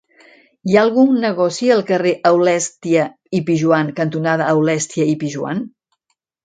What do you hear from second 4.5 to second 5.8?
Aulèstia i Pijoan?